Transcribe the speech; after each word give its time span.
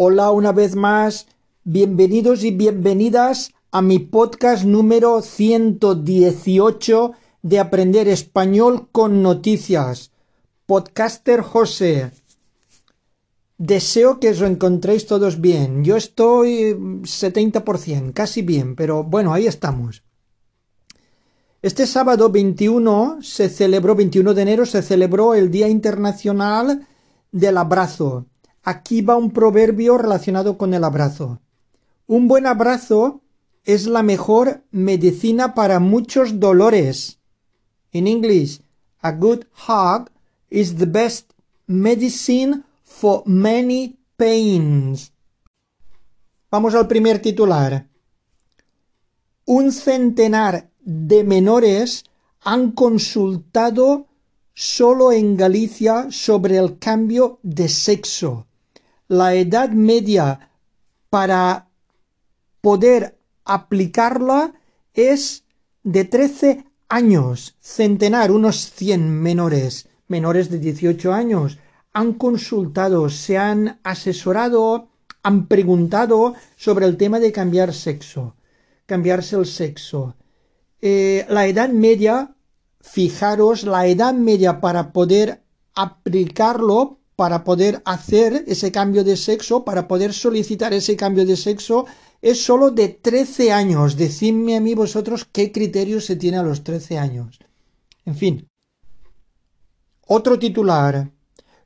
Hola 0.00 0.30
una 0.30 0.52
vez 0.52 0.76
más, 0.76 1.26
bienvenidos 1.64 2.44
y 2.44 2.52
bienvenidas 2.52 3.50
a 3.72 3.82
mi 3.82 3.98
podcast 3.98 4.62
número 4.62 5.22
118 5.22 7.12
de 7.42 7.58
Aprender 7.58 8.06
Español 8.06 8.86
con 8.92 9.24
Noticias. 9.24 10.12
Podcaster 10.66 11.40
José. 11.40 12.12
Deseo 13.56 14.20
que 14.20 14.30
os 14.30 14.40
encontréis 14.40 15.08
todos 15.08 15.40
bien. 15.40 15.82
Yo 15.82 15.96
estoy 15.96 16.74
70%, 16.74 18.12
casi 18.12 18.42
bien, 18.42 18.76
pero 18.76 19.02
bueno, 19.02 19.34
ahí 19.34 19.48
estamos. 19.48 20.04
Este 21.60 21.88
sábado 21.88 22.30
21 22.30 23.18
se 23.20 23.48
celebró, 23.48 23.96
21 23.96 24.32
de 24.32 24.42
enero, 24.42 24.64
se 24.64 24.80
celebró 24.80 25.34
el 25.34 25.50
Día 25.50 25.66
Internacional 25.66 26.86
del 27.32 27.56
Abrazo. 27.56 28.26
Aquí 28.68 29.00
va 29.00 29.16
un 29.16 29.30
proverbio 29.30 29.96
relacionado 29.96 30.58
con 30.58 30.74
el 30.74 30.84
abrazo. 30.84 31.40
Un 32.06 32.28
buen 32.28 32.44
abrazo 32.44 33.22
es 33.64 33.86
la 33.86 34.02
mejor 34.02 34.62
medicina 34.70 35.54
para 35.54 35.78
muchos 35.78 36.38
dolores. 36.38 37.18
In 37.92 38.06
English, 38.06 38.60
a 39.00 39.12
good 39.12 39.46
hug 39.66 40.10
is 40.50 40.76
the 40.76 40.84
best 40.84 41.32
medicine 41.66 42.62
for 42.82 43.22
many 43.24 43.96
pains. 44.18 45.12
Vamos 46.50 46.74
al 46.74 46.88
primer 46.88 47.22
titular. 47.22 47.88
Un 49.46 49.72
centenar 49.72 50.68
de 50.80 51.24
menores 51.24 52.04
han 52.42 52.72
consultado 52.72 54.08
solo 54.52 55.10
en 55.10 55.38
Galicia 55.38 56.08
sobre 56.10 56.58
el 56.58 56.78
cambio 56.78 57.38
de 57.42 57.70
sexo 57.70 58.47
la 59.08 59.34
edad 59.34 59.70
media 59.70 60.50
para 61.10 61.68
poder 62.60 63.18
aplicarla 63.44 64.52
es 64.92 65.44
de 65.82 66.04
13 66.04 66.64
años, 66.88 67.56
centenar, 67.60 68.30
unos 68.30 68.70
100 68.72 69.10
menores, 69.10 69.88
menores 70.06 70.50
de 70.50 70.58
18 70.58 71.12
años, 71.12 71.58
han 71.92 72.14
consultado, 72.14 73.08
se 73.08 73.38
han 73.38 73.80
asesorado, 73.82 74.88
han 75.22 75.46
preguntado 75.46 76.34
sobre 76.56 76.86
el 76.86 76.96
tema 76.96 77.18
de 77.18 77.32
cambiar 77.32 77.72
sexo, 77.72 78.36
cambiarse 78.86 79.36
el 79.36 79.46
sexo. 79.46 80.16
Eh, 80.80 81.26
la 81.28 81.46
edad 81.46 81.70
media, 81.70 82.34
fijaros, 82.80 83.64
la 83.64 83.86
edad 83.86 84.14
media 84.14 84.60
para 84.60 84.92
poder 84.92 85.42
aplicarlo 85.74 86.97
para 87.18 87.42
poder 87.42 87.82
hacer 87.84 88.44
ese 88.46 88.70
cambio 88.70 89.02
de 89.02 89.16
sexo, 89.16 89.64
para 89.64 89.88
poder 89.88 90.12
solicitar 90.12 90.72
ese 90.72 90.94
cambio 90.94 91.26
de 91.26 91.36
sexo, 91.36 91.84
es 92.22 92.44
solo 92.44 92.70
de 92.70 92.90
13 92.90 93.50
años. 93.50 93.96
Decidme 93.96 94.56
a 94.56 94.60
mí 94.60 94.72
vosotros 94.74 95.26
qué 95.32 95.50
criterio 95.50 96.00
se 96.00 96.14
tiene 96.14 96.36
a 96.36 96.44
los 96.44 96.62
13 96.62 96.96
años. 96.96 97.40
En 98.04 98.14
fin. 98.14 98.46
Otro 100.06 100.38
titular. 100.38 101.10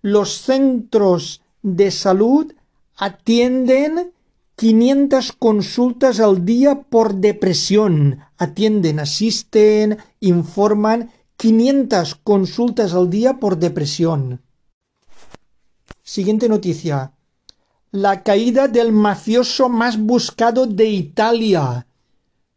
Los 0.01 0.39
centros 0.39 1.43
de 1.61 1.91
salud 1.91 2.55
atienden 2.97 4.15
500 4.57 5.33
consultas 5.33 6.19
al 6.21 6.47
día 6.47 6.81
por 6.81 7.17
depresión. 7.17 8.21
Atienden, 8.39 9.01
asisten, 9.01 9.99
informan 10.19 11.11
500 11.37 12.15
consultas 12.15 12.95
al 12.95 13.11
día 13.11 13.35
por 13.35 13.59
depresión. 13.59 14.41
Siguiente 16.05 16.49
noticia. 16.49 17.13
La 17.93 18.25
caída 18.25 18.67
del 18.67 18.91
mafioso 18.91 19.69
más 19.69 19.97
buscado 19.99 20.67
de 20.67 20.87
Italia. 20.87 21.87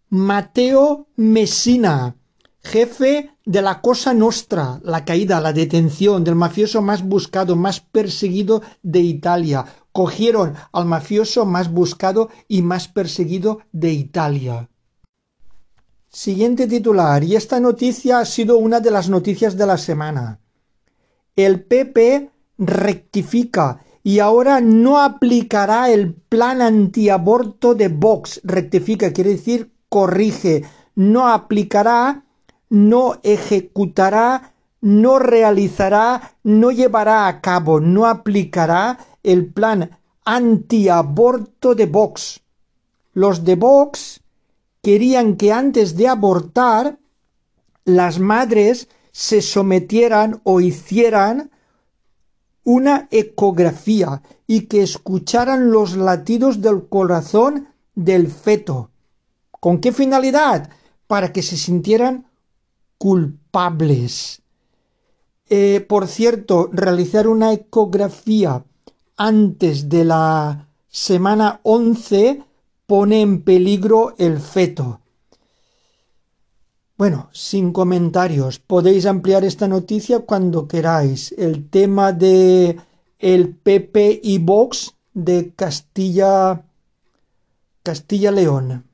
Mateo 0.09 1.07
Messina, 1.15 2.15
jefe 2.63 3.37
de 3.45 3.61
la 3.61 3.81
Cosa 3.81 4.15
Nostra, 4.15 4.79
la 4.83 5.05
caída, 5.05 5.39
la 5.41 5.53
detención 5.53 6.23
del 6.23 6.33
mafioso 6.33 6.81
más 6.81 7.03
buscado, 7.03 7.55
más 7.55 7.81
perseguido 7.81 8.63
de 8.81 9.01
Italia. 9.01 9.65
Cogieron 9.91 10.55
al 10.71 10.85
mafioso 10.85 11.45
más 11.45 11.71
buscado 11.71 12.29
y 12.47 12.63
más 12.63 12.87
perseguido 12.87 13.59
de 13.71 13.91
Italia. 13.91 14.69
Siguiente 16.09 16.65
titular, 16.65 17.23
y 17.23 17.35
esta 17.35 17.59
noticia 17.59 18.19
ha 18.19 18.25
sido 18.25 18.57
una 18.57 18.79
de 18.79 18.89
las 18.89 19.07
noticias 19.07 19.55
de 19.55 19.65
la 19.67 19.77
semana. 19.77 20.39
El 21.35 21.63
PP 21.63 22.31
rectifica 22.57 23.81
y 24.03 24.19
ahora 24.19 24.61
no 24.61 25.01
aplicará 25.01 25.89
el 25.89 26.13
plan 26.13 26.61
antiaborto 26.61 27.73
de 27.73 27.87
Vox. 27.87 28.39
Rectifica, 28.43 29.11
quiere 29.11 29.31
decir 29.31 29.71
corrige. 29.89 30.63
No 30.93 31.27
aplicará, 31.27 32.23
no 32.69 33.17
ejecutará, 33.23 34.53
no 34.81 35.17
realizará, 35.17 36.35
no 36.43 36.69
llevará 36.69 37.27
a 37.27 37.41
cabo, 37.41 37.79
no 37.79 38.05
aplicará 38.05 38.99
el 39.23 39.47
plan 39.51 39.97
antiaborto 40.23 41.73
de 41.73 41.87
Vox. 41.87 42.41
Los 43.13 43.43
de 43.43 43.55
Vox 43.55 44.21
querían 44.83 45.35
que 45.35 45.51
antes 45.51 45.97
de 45.97 46.07
abortar 46.07 46.99
las 47.85 48.19
madres 48.19 48.87
se 49.11 49.41
sometieran 49.41 50.41
o 50.43 50.61
hicieran 50.61 51.49
una 52.65 53.07
ecografía 53.11 54.21
y 54.47 54.61
que 54.61 54.83
escucharan 54.83 55.71
los 55.71 55.95
latidos 55.95 56.61
del 56.61 56.89
corazón 56.89 57.69
del 57.93 58.27
feto. 58.27 58.89
¿Con 59.51 59.79
qué 59.79 59.93
finalidad? 59.93 60.69
Para 61.07 61.31
que 61.31 61.41
se 61.41 61.55
sintieran 61.55 62.27
culpables. 62.97 64.41
Eh, 65.47 65.85
por 65.87 66.07
cierto, 66.07 66.69
realizar 66.73 67.27
una 67.27 67.53
ecografía 67.53 68.65
antes 69.15 69.87
de 69.87 70.03
la 70.03 70.67
semana 70.89 71.59
11 71.63 72.43
pone 72.87 73.21
en 73.21 73.43
peligro 73.43 74.15
el 74.17 74.39
feto. 74.39 75.01
Bueno, 76.97 77.29
sin 77.33 77.73
comentarios. 77.73 78.59
Podéis 78.59 79.05
ampliar 79.05 79.43
esta 79.43 79.67
noticia 79.67 80.19
cuando 80.19 80.67
queráis. 80.67 81.33
El 81.37 81.69
tema 81.69 82.13
de 82.13 82.79
el 83.19 83.53
PP 83.53 84.21
y 84.23 84.37
Vox 84.37 84.95
de 85.13 85.51
Castilla 85.55 86.63
Castilla 87.83 88.31
León. 88.31 88.85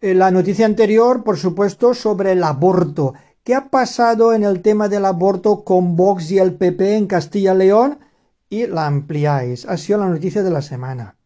La 0.00 0.30
noticia 0.30 0.66
anterior, 0.66 1.24
por 1.24 1.36
supuesto, 1.36 1.94
sobre 1.94 2.32
el 2.32 2.44
aborto. 2.44 3.14
¿Qué 3.42 3.54
ha 3.54 3.70
pasado 3.70 4.32
en 4.32 4.44
el 4.44 4.62
tema 4.62 4.88
del 4.88 5.04
aborto 5.04 5.64
con 5.64 5.96
Vox 5.96 6.30
y 6.30 6.38
el 6.38 6.54
PP 6.54 6.96
en 6.96 7.06
Castilla 7.08 7.54
León? 7.54 7.98
Y 8.48 8.68
la 8.68 8.86
ampliáis. 8.86 9.66
Ha 9.66 9.76
sido 9.76 9.98
la 9.98 10.08
noticia 10.08 10.44
de 10.44 10.50
la 10.50 10.62
semana. 10.62 11.16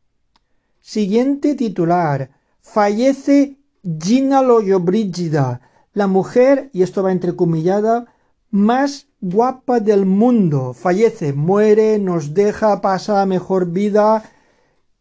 Siguiente 0.81 1.55
titular. 1.55 2.31
Fallece 2.61 3.59
Gina 3.85 4.41
Brígida, 4.41 5.61
la 5.93 6.07
mujer, 6.07 6.71
y 6.73 6.83
esto 6.83 7.03
va 7.03 7.13
entrecomillada, 7.13 8.07
más 8.51 9.09
guapa 9.21 9.79
del 9.79 10.07
mundo. 10.07 10.73
Fallece, 10.73 11.35
muere, 11.35 11.99
nos 11.99 12.33
deja, 12.33 12.81
pasa 12.81 13.15
la 13.15 13.27
mejor 13.27 13.67
vida. 13.67 14.25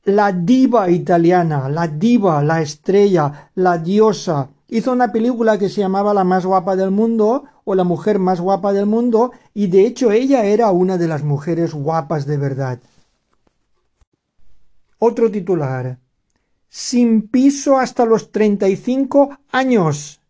La 0.04 0.34
diva 0.34 0.90
italiana, 0.90 1.70
la 1.70 1.88
diva, 1.88 2.44
la 2.44 2.62
estrella, 2.62 3.52
la 3.56 3.78
diosa. 3.78 4.50
Hizo 4.68 4.92
una 4.92 5.14
película 5.14 5.58
que 5.58 5.70
se 5.70 5.80
llamaba 5.80 6.14
La 6.14 6.26
más 6.26 6.46
guapa 6.46 6.76
del 6.76 6.92
mundo 6.92 7.46
o 7.64 7.76
La 7.76 7.86
mujer 7.86 8.20
más 8.20 8.42
guapa 8.42 8.74
del 8.74 8.86
mundo 8.86 9.32
y 9.54 9.68
de 9.68 9.86
hecho 9.86 10.12
ella 10.12 10.44
era 10.44 10.72
una 10.72 10.98
de 10.98 11.08
las 11.08 11.24
mujeres 11.24 11.74
guapas 11.74 12.26
de 12.26 12.38
verdad. 12.38 12.80
Otro 15.00 15.32
titular 15.32 16.00
sin 16.76 17.28
piso 17.28 17.78
hasta 17.78 18.04
los 18.04 18.32
35 18.32 19.38
años. 19.52 20.22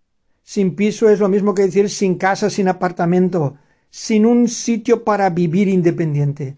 Sin 0.44 0.76
piso 0.76 1.10
es 1.10 1.22
lo 1.22 1.30
mismo 1.30 1.56
que 1.56 1.62
decir 1.62 1.90
sin 1.90 2.16
casa, 2.16 2.50
sin 2.50 2.68
apartamento, 2.68 3.56
sin 3.90 4.26
un 4.26 4.50
sitio 4.50 5.06
para 5.06 5.30
vivir 5.30 5.70
independiente. 5.70 6.58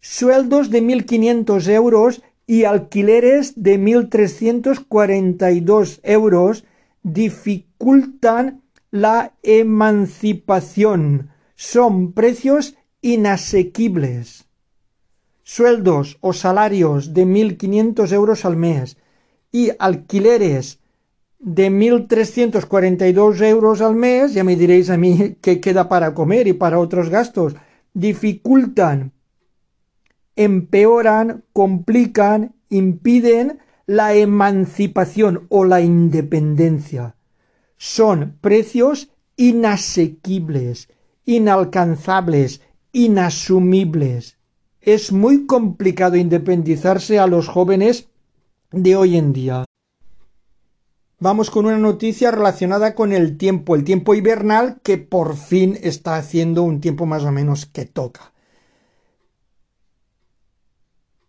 Sueldos 0.00 0.70
de 0.70 0.80
1.500 0.80 1.68
euros 1.70 2.22
y 2.46 2.62
alquileres 2.62 3.60
de 3.60 3.80
1.342 3.80 5.98
euros 6.04 6.64
dificultan 7.02 8.62
la 8.92 9.32
emancipación. 9.42 11.30
Son 11.56 12.12
precios 12.12 12.76
inasequibles. 13.02 14.44
Sueldos 15.42 16.16
o 16.20 16.32
salarios 16.32 17.12
de 17.12 17.26
1.500 17.26 18.12
euros 18.12 18.44
al 18.44 18.56
mes 18.56 18.96
y 19.52 19.70
alquileres 19.78 20.80
de 21.38 21.70
1.342 21.70 23.40
euros 23.42 23.80
al 23.80 23.94
mes, 23.94 24.34
ya 24.34 24.44
me 24.44 24.56
diréis 24.56 24.90
a 24.90 24.96
mí 24.96 25.36
qué 25.40 25.60
queda 25.60 25.88
para 25.88 26.14
comer 26.14 26.46
y 26.48 26.52
para 26.52 26.78
otros 26.78 27.08
gastos, 27.08 27.54
dificultan 27.94 29.12
empeoran, 30.36 31.44
complican, 31.52 32.54
impiden 32.68 33.58
la 33.86 34.14
emancipación 34.14 35.46
o 35.48 35.64
la 35.64 35.80
independencia. 35.80 37.16
Son 37.78 38.36
precios 38.40 39.10
inasequibles, 39.36 40.88
inalcanzables, 41.24 42.60
inasumibles. 42.92 44.38
Es 44.80 45.10
muy 45.12 45.46
complicado 45.46 46.16
independizarse 46.16 47.18
a 47.18 47.26
los 47.26 47.48
jóvenes 47.48 48.08
de 48.76 48.94
hoy 48.94 49.16
en 49.16 49.32
día. 49.32 49.64
Vamos 51.18 51.50
con 51.50 51.64
una 51.64 51.78
noticia 51.78 52.30
relacionada 52.30 52.94
con 52.94 53.12
el 53.12 53.38
tiempo, 53.38 53.74
el 53.74 53.84
tiempo 53.84 54.14
hibernal 54.14 54.80
que 54.82 54.98
por 54.98 55.36
fin 55.36 55.78
está 55.82 56.16
haciendo 56.16 56.62
un 56.62 56.80
tiempo 56.80 57.06
más 57.06 57.24
o 57.24 57.32
menos 57.32 57.64
que 57.64 57.86
toca. 57.86 58.32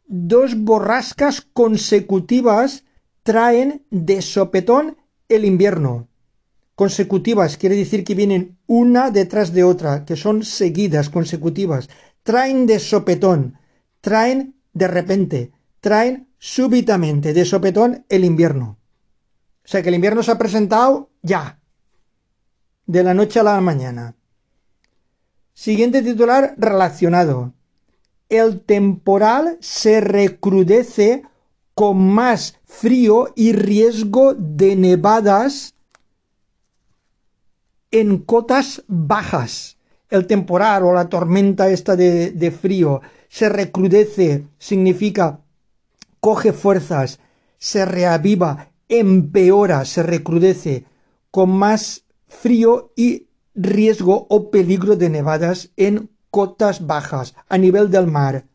Dos 0.07 0.57
borrascas 0.57 1.41
consecutivas 1.41 2.83
traen 3.23 3.85
de 3.91 4.21
sopetón 4.21 4.97
el 5.29 5.45
invierno. 5.45 6.09
Consecutivas 6.75 7.57
quiere 7.57 7.75
decir 7.75 8.03
que 8.03 8.15
vienen 8.15 8.57
una 8.67 9.09
detrás 9.09 9.53
de 9.53 9.63
otra, 9.63 10.03
que 10.03 10.17
son 10.17 10.43
seguidas, 10.43 11.09
consecutivas. 11.09 11.89
Traen 12.23 12.67
de 12.67 12.79
sopetón, 12.79 13.57
traen 14.01 14.55
de 14.73 14.87
repente, 14.87 15.51
traen 15.79 16.26
súbitamente, 16.39 17.33
de 17.33 17.45
sopetón, 17.45 18.05
el 18.09 18.25
invierno. 18.25 18.77
O 19.63 19.67
sea 19.67 19.81
que 19.81 19.89
el 19.89 19.95
invierno 19.95 20.23
se 20.23 20.31
ha 20.31 20.37
presentado 20.37 21.09
ya, 21.21 21.59
de 22.85 23.03
la 23.03 23.13
noche 23.13 23.39
a 23.39 23.43
la 23.43 23.59
mañana. 23.59 24.15
Siguiente 25.53 26.01
titular 26.01 26.55
relacionado. 26.57 27.53
El 28.29 28.61
temporal 28.61 29.57
se 29.59 30.01
recrudece 30.01 31.23
con 31.73 31.97
más 31.97 32.57
frío 32.65 33.33
y 33.35 33.53
riesgo 33.53 34.33
de 34.33 34.75
nevadas 34.75 35.75
en 37.91 38.19
cotas 38.19 38.83
bajas. 38.87 39.77
El 40.09 40.27
temporal 40.27 40.83
o 40.83 40.93
la 40.93 41.09
tormenta 41.09 41.69
esta 41.69 41.95
de, 41.95 42.31
de 42.31 42.51
frío 42.51 43.01
se 43.29 43.49
recrudece, 43.49 44.45
significa 44.57 45.41
coge 46.19 46.53
fuerzas, 46.53 47.19
se 47.57 47.85
reaviva, 47.85 48.71
empeora, 48.89 49.85
se 49.85 50.03
recrudece, 50.03 50.85
con 51.31 51.49
más 51.49 52.05
frío 52.27 52.91
y 52.95 53.27
riesgo 53.53 54.27
o 54.29 54.49
peligro 54.51 54.95
de 54.95 55.09
nevadas 55.09 55.71
en 55.77 56.09
cotas 56.29 56.85
bajas, 56.85 57.35
a 57.49 57.57
nivel 57.57 57.89
del 57.89 58.07
mar. 58.07 58.45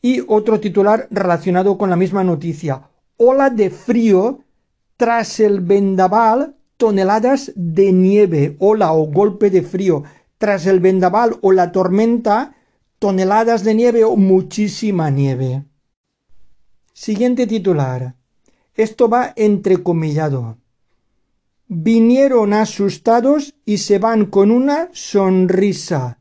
Y 0.00 0.22
otro 0.26 0.58
titular 0.60 1.06
relacionado 1.10 1.78
con 1.78 1.90
la 1.90 1.96
misma 1.96 2.24
noticia. 2.24 2.88
Ola 3.16 3.50
de 3.50 3.70
frío 3.70 4.40
tras 4.96 5.40
el 5.40 5.60
vendaval, 5.60 6.56
toneladas 6.76 7.52
de 7.54 7.92
nieve, 7.92 8.56
ola 8.58 8.92
o 8.92 9.06
golpe 9.06 9.50
de 9.50 9.62
frío. 9.62 10.02
Tras 10.38 10.66
el 10.66 10.80
vendaval 10.80 11.38
o 11.40 11.52
la 11.52 11.70
tormenta, 11.70 12.56
toneladas 13.02 13.64
de 13.64 13.74
nieve 13.74 14.04
o 14.04 14.14
muchísima 14.14 15.10
nieve. 15.10 15.64
Siguiente 16.92 17.48
titular. 17.48 18.14
Esto 18.76 19.08
va 19.08 19.32
entrecomillado. 19.34 20.58
Vinieron 21.66 22.52
asustados 22.52 23.56
y 23.64 23.78
se 23.78 23.98
van 23.98 24.26
con 24.26 24.52
una 24.52 24.88
sonrisa. 24.92 26.20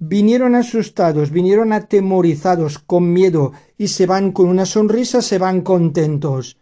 Vinieron 0.00 0.56
asustados, 0.56 1.30
vinieron 1.30 1.72
atemorizados, 1.72 2.80
con 2.80 3.12
miedo, 3.12 3.52
y 3.78 3.86
se 3.86 4.06
van 4.06 4.32
con 4.32 4.48
una 4.48 4.66
sonrisa, 4.66 5.22
se 5.22 5.38
van 5.38 5.60
contentos. 5.60 6.58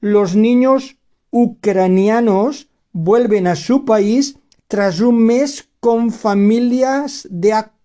Los 0.00 0.34
niños 0.34 0.96
ucranianos 1.30 2.70
vuelven 2.90 3.46
a 3.46 3.54
su 3.54 3.84
país 3.84 4.36
tras 4.66 4.98
un 4.98 5.16
mes 5.24 5.68
con 5.78 6.10
familias 6.10 7.28
de 7.30 7.52
acogida 7.52 7.75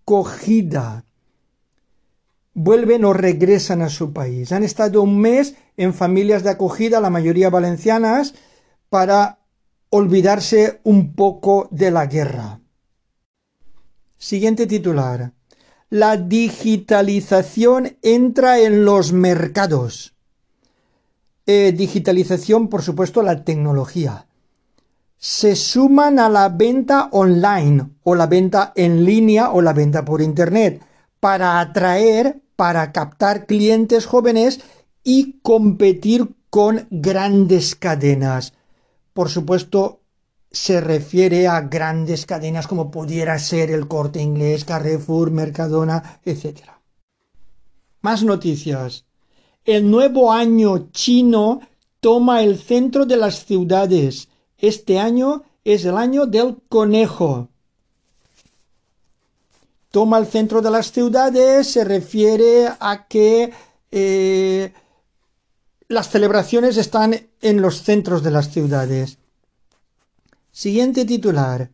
vuelven 2.54 3.04
o 3.04 3.12
regresan 3.12 3.82
a 3.82 3.88
su 3.88 4.12
país. 4.12 4.52
Han 4.52 4.64
estado 4.64 5.02
un 5.02 5.18
mes 5.18 5.54
en 5.76 5.94
familias 5.94 6.42
de 6.42 6.50
acogida, 6.50 7.00
la 7.00 7.10
mayoría 7.10 7.50
valencianas, 7.50 8.34
para 8.88 9.38
olvidarse 9.90 10.80
un 10.84 11.14
poco 11.14 11.68
de 11.70 11.90
la 11.90 12.06
guerra. 12.06 12.60
Siguiente 14.18 14.66
titular. 14.66 15.32
La 15.90 16.16
digitalización 16.16 17.96
entra 18.02 18.60
en 18.60 18.84
los 18.84 19.12
mercados. 19.12 20.14
Eh, 21.46 21.72
digitalización, 21.76 22.68
por 22.68 22.82
supuesto, 22.82 23.22
la 23.22 23.44
tecnología. 23.44 24.26
Se 25.24 25.54
suman 25.54 26.18
a 26.18 26.28
la 26.28 26.48
venta 26.48 27.08
online 27.12 27.90
o 28.02 28.16
la 28.16 28.26
venta 28.26 28.72
en 28.74 29.04
línea 29.04 29.52
o 29.52 29.62
la 29.62 29.72
venta 29.72 30.04
por 30.04 30.20
Internet 30.20 30.84
para 31.20 31.60
atraer, 31.60 32.42
para 32.56 32.90
captar 32.90 33.46
clientes 33.46 34.04
jóvenes 34.04 34.62
y 35.04 35.38
competir 35.42 36.34
con 36.50 36.88
grandes 36.90 37.76
cadenas. 37.76 38.54
Por 39.12 39.28
supuesto, 39.28 40.00
se 40.50 40.80
refiere 40.80 41.46
a 41.46 41.60
grandes 41.60 42.26
cadenas 42.26 42.66
como 42.66 42.90
pudiera 42.90 43.38
ser 43.38 43.70
el 43.70 43.86
Corte 43.86 44.20
Inglés, 44.20 44.64
Carrefour, 44.64 45.30
Mercadona, 45.30 46.18
etc. 46.24 46.62
Más 48.00 48.24
noticias. 48.24 49.04
El 49.64 49.88
nuevo 49.88 50.32
año 50.32 50.90
chino 50.90 51.60
toma 52.00 52.42
el 52.42 52.58
centro 52.58 53.06
de 53.06 53.18
las 53.18 53.46
ciudades. 53.46 54.28
Este 54.62 54.98
año 54.98 55.42
es 55.62 55.84
el 55.84 55.98
año 55.98 56.24
del 56.24 56.56
conejo 56.70 57.50
toma 59.92 60.18
el 60.18 60.26
centro 60.26 60.60
de 60.62 60.70
las 60.70 60.90
ciudades 60.90 61.70
se 61.70 61.84
refiere 61.84 62.68
a 62.80 63.06
que 63.06 63.52
eh, 63.92 64.72
las 65.86 66.08
celebraciones 66.08 66.78
están 66.78 67.14
en 67.42 67.60
los 67.60 67.82
centros 67.82 68.22
de 68.22 68.30
las 68.30 68.50
ciudades. 68.50 69.18
Siguiente 70.50 71.04
titular. 71.04 71.70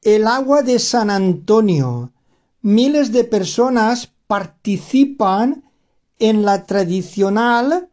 El 0.00 0.26
agua 0.26 0.62
de 0.62 0.78
San 0.78 1.10
Antonio. 1.10 2.12
Miles 2.62 3.12
de 3.12 3.24
personas 3.24 4.12
participan 4.28 5.64
en 6.20 6.44
la 6.44 6.64
tradicional 6.64 7.88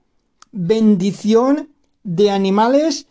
bendición 0.51 1.69
de 2.03 2.29
animales 2.29 3.07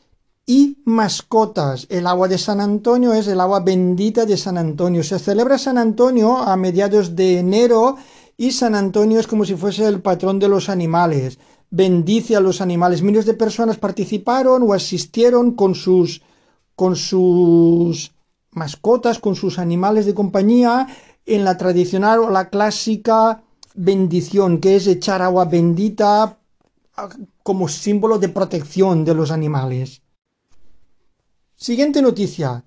y 0.49 0.79
mascotas. 0.87 1.87
El 1.91 2.07
agua 2.07 2.27
de 2.27 2.39
San 2.39 2.61
Antonio 2.61 3.13
es 3.13 3.29
el 3.29 3.39
agua 3.39 3.61
bendita 3.61 4.25
de 4.25 4.39
San 4.39 4.57
Antonio. 4.57 5.05
Se 5.05 5.19
celebra 5.19 5.59
San 5.59 5.77
Antonio 5.77 6.39
a 6.39 6.57
mediados 6.57 7.15
de 7.15 7.41
enero 7.41 7.97
y 8.39 8.53
San 8.53 8.75
Antonio 8.75 9.21
es 9.21 9.27
como 9.27 9.45
si 9.45 9.57
fuese 9.57 9.87
el 9.87 10.01
patrón 10.01 10.39
de 10.39 10.49
los 10.49 10.71
animales. 10.71 11.39
Bendice 11.69 12.35
a 12.35 12.41
los 12.41 12.63
animales. 12.63 13.03
Miles 13.03 13.27
de 13.27 13.35
personas 13.35 13.77
participaron 13.77 14.63
o 14.63 14.73
asistieron 14.73 15.53
con 15.53 15.75
sus 15.75 16.23
con 16.75 16.97
sus 16.97 18.13
mascotas, 18.53 19.19
con 19.19 19.35
sus 19.35 19.59
animales 19.59 20.07
de 20.07 20.15
compañía 20.15 20.87
en 21.27 21.45
la 21.45 21.59
tradicional 21.59 22.21
o 22.21 22.31
la 22.31 22.49
clásica 22.49 23.43
bendición, 23.75 24.61
que 24.61 24.77
es 24.77 24.87
echar 24.87 25.21
agua 25.21 25.45
bendita 25.45 26.39
como 27.43 27.69
símbolo 27.69 28.19
de 28.19 28.31
protección 28.31 29.05
de 29.05 29.15
los 29.15 29.31
animales. 29.31 30.01
Siguiente 31.61 32.03
noticia. 32.03 32.63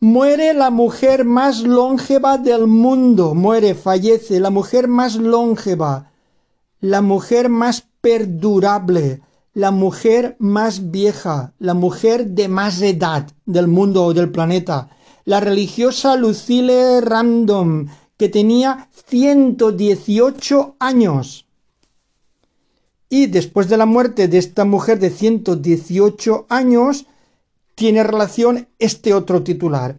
Muere 0.00 0.52
la 0.52 0.70
mujer 0.70 1.24
más 1.24 1.62
longeva 1.62 2.38
del 2.38 2.66
mundo. 2.66 3.36
Muere, 3.36 3.76
fallece 3.76 4.40
la 4.40 4.50
mujer 4.50 4.88
más 4.88 5.14
longeva, 5.14 6.10
la 6.80 7.02
mujer 7.02 7.48
más 7.48 7.86
perdurable, 8.00 9.22
la 9.54 9.70
mujer 9.70 10.34
más 10.40 10.90
vieja, 10.90 11.54
la 11.60 11.74
mujer 11.74 12.26
de 12.26 12.48
más 12.48 12.82
edad 12.82 13.30
del 13.44 13.68
mundo 13.68 14.04
o 14.04 14.12
del 14.12 14.32
planeta. 14.32 14.90
La 15.24 15.38
religiosa 15.38 16.16
Lucille 16.16 17.00
Random, 17.00 17.86
que 18.16 18.28
tenía 18.28 18.88
118 19.06 20.74
años. 20.80 21.46
Y 23.08 23.26
después 23.26 23.68
de 23.68 23.76
la 23.76 23.86
muerte 23.86 24.26
de 24.26 24.38
esta 24.38 24.64
mujer 24.64 24.98
de 24.98 25.10
118 25.10 26.46
años, 26.48 27.06
tiene 27.76 28.02
relación 28.02 28.68
este 28.80 29.14
otro 29.14 29.44
titular. 29.44 29.98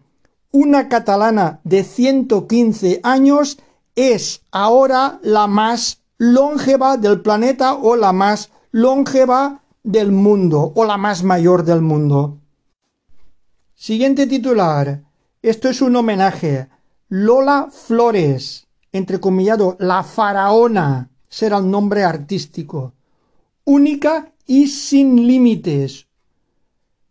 Una 0.52 0.90
catalana 0.90 1.62
de 1.64 1.84
115 1.84 3.00
años 3.04 3.60
es 3.96 4.42
ahora 4.52 5.20
la 5.22 5.48
más 5.48 6.02
longeva 6.18 6.98
del 6.98 7.22
planeta 7.22 7.76
o 7.76 7.96
la 7.96 8.12
más 8.12 8.50
longeva 8.72 9.62
del 9.84 10.12
mundo 10.12 10.74
o 10.76 10.86
la 10.86 10.98
más 10.98 11.24
mayor 11.24 11.64
del 11.64 11.82
mundo. 11.82 12.40
Siguiente 13.76 14.26
titular. 14.26 15.04
Esto 15.44 15.70
es 15.70 15.82
un 15.82 15.96
homenaje. 15.96 16.68
Lola 17.10 17.70
Flores, 17.72 18.68
entrecomillado, 18.92 19.78
la 19.80 20.04
faraona, 20.04 21.12
será 21.30 21.60
el 21.60 21.70
nombre 21.70 22.04
artístico. 22.04 22.94
Única 23.66 24.34
y 24.48 24.68
sin 24.68 25.28
límites. 25.28 26.07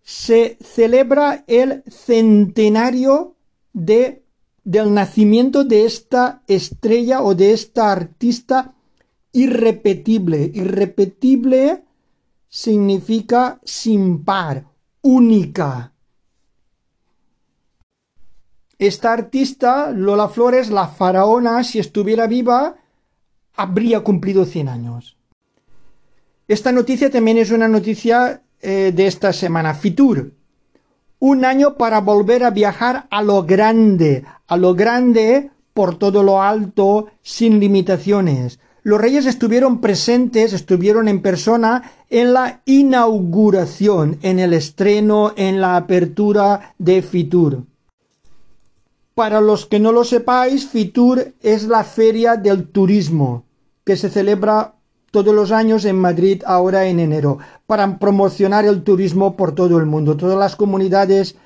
Se 0.08 0.56
celebra 0.60 1.42
el 1.48 1.82
centenario 1.90 3.34
de, 3.72 4.22
del 4.62 4.94
nacimiento 4.94 5.64
de 5.64 5.84
esta 5.84 6.42
estrella 6.46 7.22
o 7.22 7.34
de 7.34 7.52
esta 7.52 7.90
artista 7.90 8.76
irrepetible. 9.32 10.48
Irrepetible 10.54 11.82
significa 12.48 13.60
sin 13.64 14.24
par, 14.24 14.66
única. 15.02 15.92
Esta 18.78 19.12
artista, 19.12 19.90
Lola 19.90 20.28
Flores, 20.28 20.70
la 20.70 20.86
faraona, 20.86 21.64
si 21.64 21.80
estuviera 21.80 22.28
viva, 22.28 22.76
habría 23.56 24.04
cumplido 24.04 24.44
100 24.44 24.68
años. 24.68 25.16
Esta 26.46 26.70
noticia 26.70 27.10
también 27.10 27.38
es 27.38 27.50
una 27.50 27.66
noticia 27.66 28.44
eh, 28.60 28.92
de 28.94 29.06
esta 29.06 29.32
semana. 29.32 29.74
Fitur. 29.74 30.32
Un 31.18 31.44
año 31.44 31.76
para 31.76 32.00
volver 32.00 32.44
a 32.44 32.50
viajar 32.50 33.06
a 33.10 33.22
lo 33.22 33.44
grande, 33.44 34.24
a 34.46 34.56
lo 34.56 34.74
grande 34.74 35.50
por 35.72 35.98
todo 35.98 36.22
lo 36.22 36.42
alto, 36.42 37.08
sin 37.22 37.60
limitaciones. 37.60 38.58
Los 38.82 39.00
reyes 39.00 39.26
estuvieron 39.26 39.80
presentes, 39.80 40.52
estuvieron 40.52 41.08
en 41.08 41.20
persona 41.20 41.90
en 42.08 42.32
la 42.32 42.62
inauguración, 42.66 44.18
en 44.22 44.38
el 44.38 44.52
estreno, 44.52 45.32
en 45.36 45.60
la 45.60 45.76
apertura 45.76 46.74
de 46.78 47.02
Fitur. 47.02 47.64
Para 49.14 49.40
los 49.40 49.66
que 49.66 49.80
no 49.80 49.90
lo 49.90 50.04
sepáis, 50.04 50.68
Fitur 50.68 51.34
es 51.42 51.64
la 51.64 51.82
feria 51.82 52.36
del 52.36 52.68
turismo 52.68 53.44
que 53.84 53.96
se 53.96 54.08
celebra 54.08 54.75
todos 55.16 55.34
los 55.34 55.50
años 55.50 55.86
en 55.86 55.98
Madrid 55.98 56.42
ahora 56.44 56.84
en 56.88 57.00
enero 57.00 57.38
para 57.66 57.98
promocionar 57.98 58.66
el 58.66 58.82
turismo 58.82 59.34
por 59.34 59.54
todo 59.54 59.78
el 59.78 59.86
mundo. 59.86 60.18
Todas 60.18 60.38
las 60.38 60.56
comunidades 60.56 61.36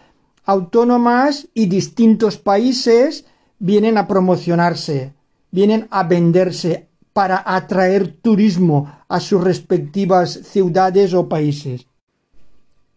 autónomas 0.45 1.47
y 1.55 1.67
distintos 1.67 2.37
países 2.37 3.27
vienen 3.61 3.97
a 3.97 4.09
promocionarse, 4.09 5.15
vienen 5.53 5.87
a 5.93 6.03
venderse 6.03 6.89
para 7.13 7.45
atraer 7.47 8.13
turismo 8.21 8.93
a 9.07 9.21
sus 9.21 9.41
respectivas 9.41 10.33
ciudades 10.33 11.15
o 11.15 11.29
países. 11.29 11.87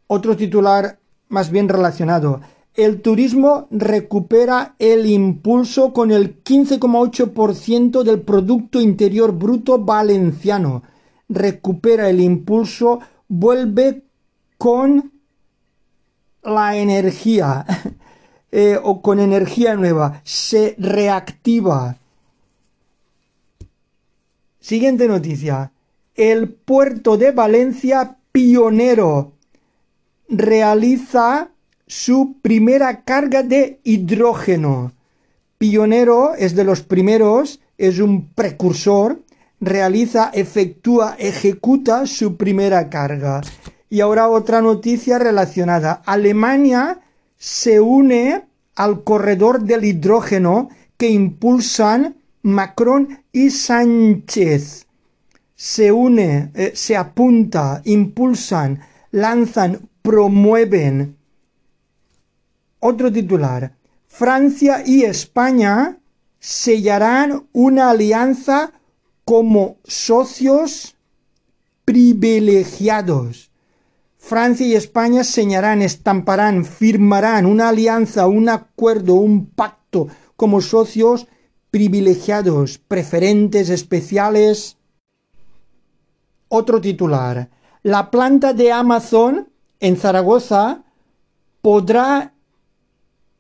Otro 0.08 0.36
titular 0.36 0.98
más 1.30 1.52
bien 1.52 1.70
relacionado 1.70 2.42
el 2.76 3.02
turismo 3.02 3.68
recupera 3.70 4.76
el 4.80 5.06
impulso 5.06 5.94
con 5.94 6.12
el 6.12 6.44
15,8% 6.44 8.04
del 8.04 8.22
Producto 8.22 8.82
Interior 8.82 9.32
Bruto 9.32 9.78
valenciano. 9.78 10.82
Recupera 11.30 12.10
el 12.10 12.20
impulso, 12.20 13.00
vuelve 13.28 14.04
con 14.58 15.12
la 16.44 16.76
energía 16.76 17.66
eh, 18.52 18.80
o 18.82 19.02
con 19.02 19.20
energía 19.20 19.76
nueva, 19.76 20.22
se 20.24 20.76
reactiva. 20.80 21.98
Siguiente 24.60 25.08
noticia. 25.08 25.72
El 26.16 26.50
puerto 26.50 27.18
de 27.18 27.32
Valencia, 27.32 28.18
pionero, 28.32 29.34
realiza 30.28 31.53
su 31.94 32.38
primera 32.42 33.04
carga 33.04 33.44
de 33.44 33.80
hidrógeno. 33.84 34.94
Pionero 35.60 36.34
es 36.34 36.56
de 36.56 36.64
los 36.64 36.82
primeros, 36.82 37.60
es 37.78 38.00
un 38.00 38.30
precursor, 38.30 39.22
realiza, 39.62 40.32
efectúa, 40.34 41.16
ejecuta 41.20 42.08
su 42.08 42.36
primera 42.36 42.90
carga. 42.90 43.42
Y 43.92 44.02
ahora 44.02 44.28
otra 44.28 44.60
noticia 44.60 45.20
relacionada. 45.20 46.02
Alemania 46.08 47.00
se 47.38 47.80
une 47.80 48.44
al 48.76 49.04
corredor 49.04 49.62
del 49.62 49.86
hidrógeno 49.86 50.70
que 50.98 51.12
impulsan 51.12 52.16
Macron 52.42 53.20
y 53.32 53.52
Sánchez. 53.52 54.88
Se 55.56 55.92
une, 55.92 56.50
eh, 56.56 56.72
se 56.74 56.98
apunta, 56.98 57.84
impulsan, 57.86 58.80
lanzan, 59.12 59.88
promueven 60.02 61.18
otro 62.84 63.12
titular. 63.12 63.76
Francia 64.08 64.84
y 64.86 65.04
España 65.04 65.98
sellarán 66.40 67.48
una 67.54 67.90
alianza 67.90 68.74
como 69.24 69.78
socios 69.86 70.96
privilegiados. 71.86 73.52
Francia 74.18 74.68
y 74.68 74.76
España 74.76 75.24
señarán, 75.24 75.82
estamparán, 75.82 76.66
firmarán 76.66 77.46
una 77.46 77.70
alianza, 77.70 78.28
un 78.28 78.50
acuerdo, 78.50 79.16
un 79.16 79.46
pacto 79.46 80.10
como 80.36 80.62
socios 80.62 81.28
privilegiados, 81.72 82.78
preferentes, 82.78 83.70
especiales. 83.70 84.78
Otro 86.50 86.82
titular. 86.82 87.50
La 87.82 88.12
planta 88.12 88.54
de 88.54 88.72
Amazon 88.72 89.50
en 89.80 89.96
Zaragoza 89.96 90.84
podrá 91.62 92.33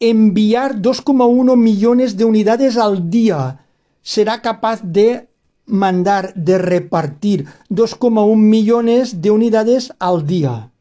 enviar 0.09 0.81
2,1 0.81 1.55
millones 1.55 2.17
de 2.17 2.25
unidades 2.25 2.75
al 2.75 3.09
día. 3.09 3.65
Será 4.01 4.41
capaz 4.41 4.81
de 4.83 5.29
mandar, 5.65 6.33
de 6.35 6.57
repartir 6.57 7.45
2,1 7.69 8.35
millones 8.35 9.21
de 9.21 9.31
unidades 9.31 9.93
al 9.99 10.27
día. 10.27 10.71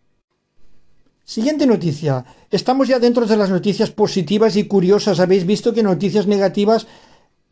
Siguiente 1.24 1.68
noticia. 1.68 2.24
Estamos 2.50 2.88
ya 2.88 2.98
dentro 2.98 3.24
de 3.24 3.36
las 3.36 3.48
noticias 3.48 3.92
positivas 3.92 4.56
y 4.56 4.64
curiosas. 4.64 5.20
Habéis 5.20 5.46
visto 5.46 5.72
que 5.72 5.84
noticias 5.84 6.26
negativas 6.26 6.88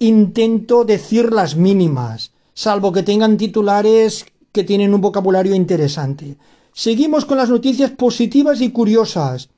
intento 0.00 0.84
decir 0.84 1.32
las 1.32 1.54
mínimas, 1.54 2.32
salvo 2.52 2.90
que 2.90 3.04
tengan 3.04 3.36
titulares 3.36 4.26
que 4.50 4.64
tienen 4.64 4.92
un 4.92 5.00
vocabulario 5.00 5.54
interesante. 5.54 6.36
Seguimos 6.72 7.24
con 7.24 7.38
las 7.38 7.48
noticias 7.48 7.92
positivas 7.92 8.60
y 8.60 8.70
curiosas 8.70 9.50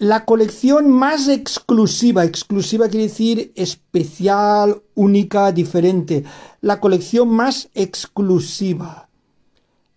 la 0.00 0.24
colección 0.24 0.88
más 0.88 1.28
exclusiva, 1.28 2.24
exclusiva 2.24 2.88
quiere 2.88 3.08
decir 3.08 3.52
especial, 3.54 4.80
única, 4.94 5.52
diferente, 5.52 6.24
la 6.62 6.80
colección 6.80 7.28
más 7.28 7.68
exclusiva. 7.74 9.10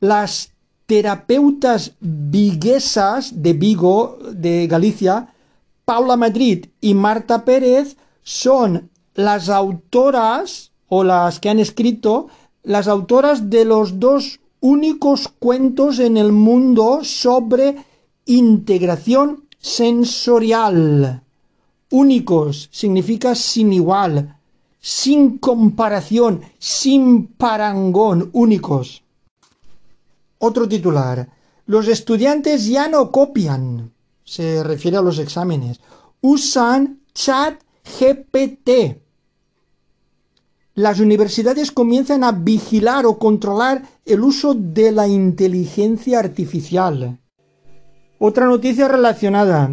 Las 0.01 0.51
terapeutas 0.87 1.93
viguesas 2.01 3.41
de 3.41 3.53
Vigo, 3.53 4.17
de 4.33 4.67
Galicia, 4.67 5.33
Paula 5.85 6.17
Madrid 6.17 6.65
y 6.81 6.95
Marta 6.95 7.45
Pérez 7.45 7.95
son 8.23 8.89
las 9.15 9.47
autoras 9.47 10.73
o 10.89 11.05
las 11.05 11.39
que 11.39 11.49
han 11.49 11.59
escrito, 11.59 12.27
las 12.63 12.89
autoras 12.89 13.49
de 13.49 13.63
los 13.63 14.01
dos 14.01 14.41
únicos 14.59 15.29
cuentos 15.39 15.99
en 15.99 16.17
el 16.17 16.33
mundo 16.33 17.05
sobre 17.05 17.77
integración 18.25 19.43
sensorial. 19.63 21.23
Únicos 21.89 22.69
significa 22.71 23.33
sin 23.33 23.71
igual, 23.71 24.37
sin 24.79 25.37
comparación, 25.37 26.41
sin 26.59 27.27
parangón, 27.27 28.29
únicos. 28.33 29.03
Otro 30.37 30.67
titular. 30.67 31.29
Los 31.65 31.87
estudiantes 31.87 32.67
ya 32.67 32.89
no 32.89 33.09
copian, 33.09 33.93
se 34.25 34.63
refiere 34.63 34.97
a 34.97 35.01
los 35.01 35.17
exámenes, 35.17 35.79
usan 36.19 36.99
chat 37.13 37.61
GPT. 37.99 39.01
Las 40.75 40.99
universidades 40.99 41.71
comienzan 41.71 42.25
a 42.25 42.33
vigilar 42.33 43.05
o 43.05 43.17
controlar 43.17 43.87
el 44.05 44.21
uso 44.21 44.55
de 44.55 44.91
la 44.91 45.07
inteligencia 45.07 46.19
artificial. 46.19 47.19
Otra 48.25 48.45
noticia 48.45 48.87
relacionada. 48.87 49.69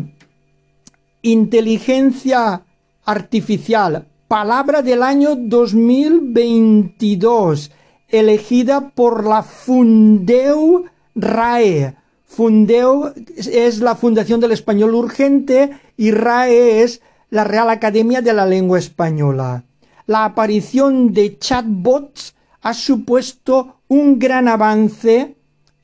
Inteligencia 1.22 2.64
artificial. 3.04 4.08
Palabra 4.26 4.82
del 4.82 5.04
año 5.04 5.36
2022. 5.36 7.70
Elegida 8.08 8.90
por 8.90 9.24
la 9.24 9.44
Fundeu 9.44 10.86
RAE. 11.14 11.94
Fundeu 12.24 13.12
es 13.36 13.78
la 13.78 13.94
Fundación 13.94 14.40
del 14.40 14.50
Español 14.50 14.96
Urgente 14.96 15.78
y 15.96 16.10
RAE 16.10 16.82
es 16.82 17.02
la 17.28 17.44
Real 17.44 17.70
Academia 17.70 18.20
de 18.20 18.32
la 18.32 18.46
Lengua 18.46 18.80
Española. 18.80 19.62
La 20.06 20.24
aparición 20.24 21.12
de 21.12 21.38
chatbots 21.38 22.34
ha 22.62 22.74
supuesto 22.74 23.76
un 23.86 24.18
gran 24.18 24.48
avance 24.48 25.36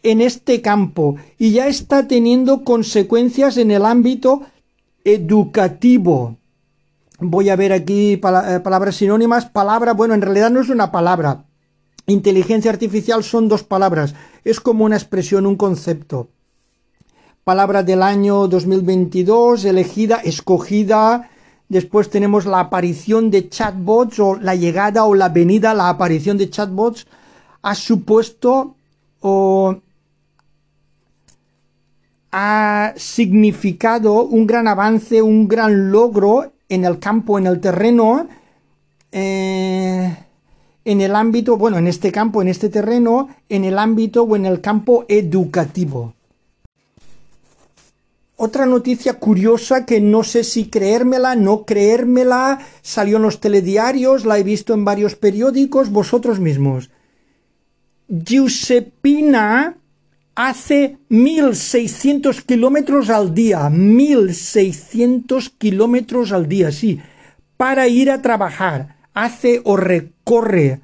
en 0.07 0.21
este 0.21 0.63
campo 0.63 1.17
y 1.37 1.51
ya 1.51 1.67
está 1.67 2.07
teniendo 2.07 2.63
consecuencias 2.63 3.57
en 3.57 3.73
el 3.73 3.85
ámbito 3.85 4.43
educativo. 5.05 6.37
voy 7.19 7.49
a 7.49 7.57
ver 7.57 7.73
aquí 7.73 8.13
eh, 8.13 8.19
palabras 8.21 8.97
sinónimas. 8.97 9.47
Palabra, 9.47 9.95
bueno, 9.95 10.15
en 10.15 10.23
realidad 10.23 10.51
no 10.51 10.61
es 10.61 10.69
una 10.69 10.93
palabra. 10.93 11.45
Inteligencia 12.07 12.71
artificial 12.71 13.25
son 13.25 13.49
dos 13.49 13.65
palabras. 13.65 14.15
Es 14.45 14.61
como 14.61 14.85
una 14.85 14.97
expresión, 14.97 15.45
un 15.45 15.57
concepto. 15.57 16.29
Palabra 17.43 17.83
del 17.83 18.03
año 18.03 18.47
2022, 18.47 19.65
elegida, 19.65 20.21
escogida. 20.23 21.31
Después 21.69 22.11
tenemos 22.11 22.47
la 22.47 22.61
aparición 22.61 23.33
de 23.33 23.49
chatbots 23.49 24.21
o 24.21 24.37
la 24.37 24.55
llegada 24.55 25.05
o 25.05 25.15
la 25.15 25.31
venida, 25.31 25.75
la 25.75 25.89
aparición 25.89 26.39
de 26.39 26.49
chatbots 26.49 27.07
ha 27.63 27.75
supuesto 27.75 28.77
o 29.21 29.81
ha 32.33 32.93
significado 32.97 34.25
un 34.25 34.47
gran 34.47 34.69
avance, 34.69 35.23
un 35.23 35.49
gran 35.49 35.91
logro 35.91 36.53
en 36.69 36.85
el 36.85 36.99
campo, 36.99 37.39
en 37.39 37.47
el 37.47 37.61
terreno, 37.61 38.29
eh, 39.13 40.17
en 40.85 41.01
el 41.01 41.17
ámbito, 41.17 41.57
bueno, 41.57 41.79
en 41.79 41.87
este 41.87 42.13
campo, 42.13 42.43
en 42.43 42.49
este 42.49 42.69
terreno, 42.69 43.29
en 43.49 43.65
el 43.65 43.79
ámbito 43.79 44.23
o 44.25 44.37
en 44.37 44.47
el 44.47 44.61
campo 44.61 45.05
educativo. 45.09 46.15
Otra 48.39 48.67
noticia 48.67 49.15
curiosa 49.15 49.87
que 49.87 50.01
no 50.01 50.23
sé 50.23 50.45
si 50.45 50.69
creérmela, 50.69 51.35
no 51.37 51.65
creérmela, 51.65 52.59
salió 52.83 53.17
en 53.17 53.23
los 53.23 53.41
telediarios, 53.41 54.27
la 54.27 54.39
he 54.39 54.43
visto 54.43 54.75
en 54.75 54.85
varios 54.85 55.15
periódicos, 55.15 55.91
vosotros 55.91 56.39
mismos. 56.39 56.91
Giuseppina 58.09 59.79
hace 60.37 60.99
1600 61.09 62.43
kilómetros 62.43 63.11
al 63.11 63.35
día, 63.35 63.69
1600 63.71 65.51
kilómetros 65.51 66.31
al 66.31 66.47
día, 66.47 66.71
sí, 66.71 67.01
para 67.57 67.89
ir 67.89 68.11
a 68.11 68.23
trabajar. 68.23 68.95
Hace 69.15 69.63
o 69.65 69.79
recorre 69.79 70.83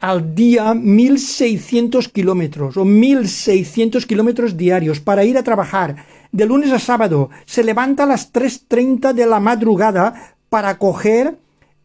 al 0.00 0.34
día 0.34 0.74
1600 0.74 2.08
kilómetros 2.10 2.76
o 2.76 2.84
1600 2.84 4.04
kilómetros 4.04 4.56
diarios 4.56 5.00
para 5.00 5.24
ir 5.24 5.38
a 5.38 5.42
trabajar. 5.42 5.96
De 6.30 6.44
lunes 6.44 6.70
a 6.72 6.78
sábado 6.78 7.30
se 7.46 7.64
levanta 7.64 8.04
a 8.04 8.06
las 8.06 8.32
3.30 8.32 9.14
de 9.14 9.26
la 9.26 9.40
madrugada 9.40 10.36
para 10.50 10.76
coger 10.76 11.38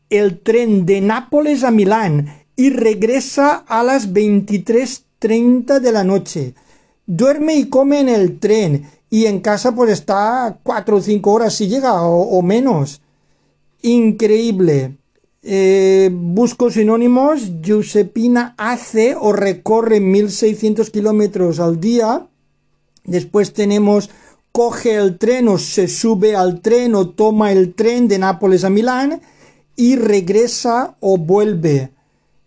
el 0.10 0.40
tren 0.40 0.86
de 0.86 1.00
Nápoles 1.00 1.64
a 1.64 1.72
Milán 1.72 2.44
y 2.58 2.72
regresa 2.72 3.64
a 3.68 3.84
las 3.84 4.14
23.30 4.14 5.80
de 5.80 5.92
la 5.94 6.04
noche 6.04 6.56
duerme 7.06 7.56
y 7.56 7.70
come 7.70 8.00
en 8.00 8.10
el 8.10 8.40
tren 8.40 8.90
y 9.10 9.26
en 9.26 9.40
casa 9.40 9.74
pues 9.74 9.92
está 9.92 10.60
cuatro 10.64 10.98
o 10.98 11.02
cinco 11.02 11.32
horas 11.32 11.54
si 11.54 11.68
llega 11.68 12.02
o, 12.04 12.42
menos. 12.42 13.02
Increíble. 13.82 14.98
Eh, 15.42 16.10
busco 16.12 16.72
sinónimos. 16.72 17.62
Giuseppina 17.62 18.56
hace 18.58 19.16
o 19.16 19.32
recorre 19.32 20.00
1600 20.00 20.90
kilómetros 20.90 21.60
al 21.60 21.80
día. 21.80 22.28
Después 23.06 23.54
tenemos 23.54 24.10
coge 24.52 24.96
el 24.96 25.18
tren 25.18 25.50
o 25.50 25.58
se 25.58 25.88
sube 25.88 26.36
al 26.36 26.62
tren 26.62 26.96
o 26.96 27.10
toma 27.10 27.52
el 27.52 27.74
tren 27.74 28.08
de 28.08 28.18
Nápoles 28.18 28.64
a 28.64 28.70
Milán 28.70 29.22
y 29.76 29.98
regresa 29.98 30.96
o 31.02 31.18
vuelve. 31.18 31.92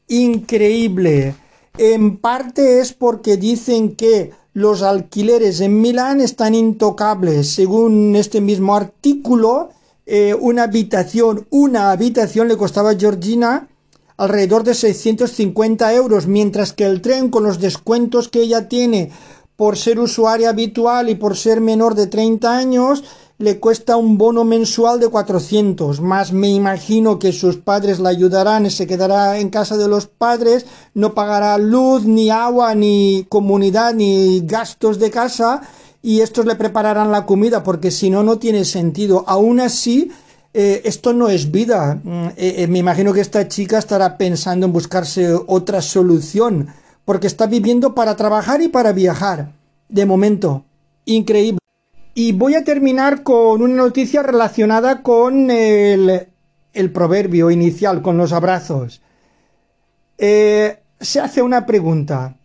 Increíble. 0.09 1.35
En 1.79 2.17
parte 2.17 2.81
es 2.81 2.93
porque 2.93 3.37
dicen 3.37 3.95
que 3.95 4.33
los 4.53 4.83
alquileres 4.83 5.61
en 5.61 5.81
Milán 5.81 6.21
están 6.21 6.57
intocables. 6.57 7.53
Según 7.53 8.17
este 8.17 8.41
mismo 8.41 8.75
artículo, 8.75 9.71
eh, 10.05 10.35
una 10.35 10.65
habitación, 10.65 11.47
una 11.51 11.93
habitación 11.93 12.49
le 12.49 12.57
costaba 12.57 12.91
a 12.91 12.99
Georgina 12.99 13.69
alrededor 14.17 14.65
de 14.65 14.75
650 14.75 15.95
euros, 15.95 16.27
mientras 16.27 16.73
que 16.73 16.85
el 16.85 17.01
tren 17.01 17.31
con 17.31 17.45
los 17.45 17.61
descuentos 17.61 18.29
que 18.29 18.41
ella 18.41 18.69
tiene 18.69 19.13
por 19.55 19.77
ser 19.77 20.01
usuaria 20.01 20.51
habitual 20.51 21.09
y 21.09 21.15
por 21.15 21.37
ser 21.37 21.61
menor 21.61 21.95
de 21.95 22.09
30 22.09 22.57
años, 22.57 23.05
le 23.39 23.61
cuesta 23.61 23.97
un 23.97 24.19
bono 24.19 24.45
mensual 24.45 24.99
de 24.99 25.09
400, 25.09 26.01
más 26.01 26.33
me 26.33 26.49
imagino 26.49 27.21
que 27.21 27.33
sus 27.33 27.57
padres 27.57 28.01
la 28.01 28.09
ayudarán, 28.09 28.69
se 28.69 28.89
quedará 28.89 29.39
en 29.39 29.49
casa 29.49 29.77
de 29.77 29.87
los 29.87 30.09
padres, 30.09 30.67
no 30.95 31.15
pagará 31.15 31.57
luz, 31.57 32.05
ni 32.05 32.31
agua, 32.31 32.75
ni 32.75 33.27
comunidad, 33.29 33.95
ni 33.95 34.41
gastos 34.41 34.99
de 34.99 35.13
casa, 35.13 35.63
y 36.03 36.21
estos 36.21 36.47
le 36.47 36.57
prepararán 36.57 37.13
la 37.13 37.27
comida, 37.27 37.63
porque 37.63 37.93
si 37.93 38.11
no, 38.11 38.25
no 38.25 38.39
tiene 38.39 38.65
sentido. 38.65 39.25
Aún 39.29 39.61
así, 39.61 40.11
eh, 40.55 40.83
esto 40.85 41.13
no 41.13 41.29
es 41.29 41.51
vida. 41.51 42.01
Mm, 42.03 42.27
eh, 42.29 42.35
eh, 42.37 42.67
me 42.67 42.79
imagino 42.79 43.13
que 43.13 43.21
esta 43.21 43.47
chica 43.47 43.79
estará 43.79 44.17
pensando 44.17 44.67
en 44.67 44.73
buscarse 44.73 45.33
otra 45.47 45.81
solución, 45.83 46.69
porque 47.05 47.27
está 47.29 47.47
viviendo 47.47 47.95
para 47.95 48.17
trabajar 48.17 48.63
y 48.63 48.69
para 48.69 48.93
viajar. 48.93 49.53
De 49.89 50.07
momento, 50.07 50.65
increíble. 51.05 51.58
Y 52.19 52.33
voy 52.33 52.57
a 52.57 52.65
terminar 52.65 53.23
con 53.23 53.63
una 53.63 53.77
noticia 53.77 54.25
relacionada 54.25 55.05
con 55.05 55.53
el, 55.53 56.27
proverbio 56.93 57.49
inicial, 57.49 58.03
con 58.03 58.17
los 58.17 58.33
abrazos. 58.33 59.01
Eh, 60.19 60.81
se 60.99 61.21
hace 61.21 61.43
una 61.43 61.65
pregunta. 61.65 62.37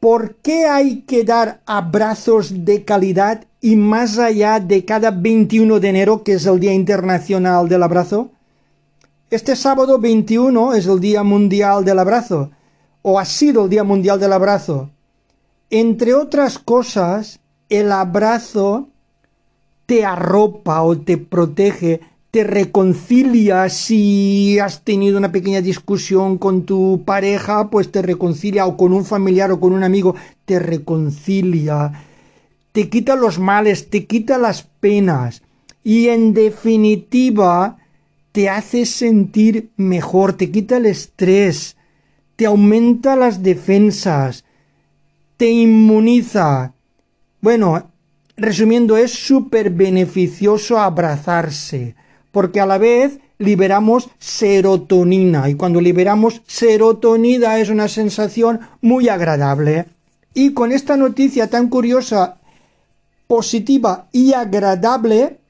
¿Por 0.00 0.34
qué 0.38 0.66
hay 0.66 1.02
que 1.02 1.22
dar 1.22 1.60
abrazos 1.64 2.64
de 2.64 2.84
calidad 2.84 3.44
y 3.60 3.76
más 3.76 4.18
allá 4.18 4.58
de 4.58 4.84
cada 4.84 5.12
21 5.12 5.78
de 5.78 5.88
enero, 5.88 6.24
que 6.24 6.32
es 6.32 6.46
el 6.46 6.58
Día 6.58 6.74
Internacional 6.74 7.68
del 7.68 7.84
Abrazo? 7.84 8.32
Este 9.30 9.54
sábado 9.54 10.00
21 10.00 10.74
es 10.74 10.88
el 10.88 10.98
Día 10.98 11.22
Mundial 11.22 11.84
del 11.84 12.00
Abrazo, 12.00 12.50
o 13.02 13.20
ha 13.20 13.26
sido 13.26 13.62
el 13.62 13.70
Día 13.70 13.84
Mundial 13.84 14.18
del 14.18 14.32
Abrazo. 14.32 14.90
Entre 15.70 16.14
otras 16.14 16.58
cosas, 16.58 17.38
el 17.72 17.90
abrazo 17.90 18.88
te 19.86 20.04
arropa 20.04 20.82
o 20.82 20.98
te 20.98 21.16
protege, 21.16 22.00
te 22.30 22.44
reconcilia. 22.44 23.68
Si 23.70 24.58
has 24.58 24.84
tenido 24.84 25.16
una 25.16 25.32
pequeña 25.32 25.62
discusión 25.62 26.36
con 26.36 26.64
tu 26.64 27.02
pareja, 27.04 27.70
pues 27.70 27.90
te 27.90 28.02
reconcilia 28.02 28.66
o 28.66 28.76
con 28.76 28.92
un 28.92 29.06
familiar 29.06 29.50
o 29.52 29.58
con 29.58 29.72
un 29.72 29.84
amigo, 29.84 30.14
te 30.44 30.58
reconcilia, 30.58 31.92
te 32.72 32.90
quita 32.90 33.16
los 33.16 33.38
males, 33.38 33.88
te 33.88 34.04
quita 34.04 34.36
las 34.36 34.62
penas. 34.80 35.42
Y 35.82 36.08
en 36.08 36.34
definitiva 36.34 37.78
te 38.32 38.50
hace 38.50 38.84
sentir 38.84 39.70
mejor, 39.76 40.34
te 40.34 40.50
quita 40.50 40.76
el 40.76 40.86
estrés, 40.86 41.76
te 42.36 42.44
aumenta 42.46 43.16
las 43.16 43.42
defensas, 43.42 44.44
te 45.36 45.50
inmuniza, 45.50 46.74
bueno, 47.42 47.90
resumiendo, 48.36 48.96
es 48.96 49.12
súper 49.12 49.70
beneficioso 49.70 50.78
abrazarse, 50.78 51.96
porque 52.30 52.60
a 52.60 52.66
la 52.66 52.78
vez 52.78 53.18
liberamos 53.38 54.08
serotonina 54.20 55.50
y 55.50 55.54
cuando 55.56 55.80
liberamos 55.80 56.40
serotonina 56.46 57.58
es 57.58 57.68
una 57.68 57.88
sensación 57.88 58.60
muy 58.80 59.08
agradable. 59.08 59.86
Y 60.34 60.52
con 60.52 60.70
esta 60.70 60.96
noticia 60.96 61.50
tan 61.50 61.68
curiosa, 61.68 62.38
positiva 63.26 64.08
y 64.12 64.34
agradable, 64.34 65.40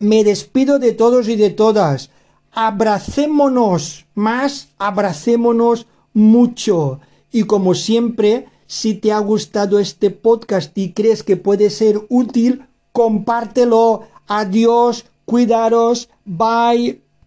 me 0.00 0.24
despido 0.24 0.80
de 0.80 0.92
todos 0.92 1.28
y 1.28 1.36
de 1.36 1.50
todas. 1.50 2.10
Abracémonos 2.50 4.06
más, 4.14 4.70
abracémonos 4.76 5.86
mucho. 6.12 7.00
Y 7.30 7.44
como 7.44 7.74
siempre, 7.74 8.48
si 8.68 8.94
te 8.94 9.10
ha 9.10 9.18
gustado 9.18 9.80
este 9.80 10.10
podcast 10.10 10.76
y 10.78 10.92
crees 10.92 11.24
que 11.24 11.36
puede 11.36 11.70
ser 11.70 12.00
útil, 12.10 12.66
compártelo. 12.92 14.02
Adiós, 14.28 15.06
cuidaros, 15.24 16.10
bye. 16.24 17.07